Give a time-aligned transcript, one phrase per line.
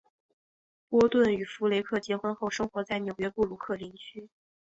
[0.89, 4.27] 波顿与弗雷克结婚后生活在纽约布鲁克林区。